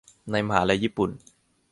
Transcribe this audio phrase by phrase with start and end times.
[0.31, 1.09] ในมหาลัยญี่ปุ่น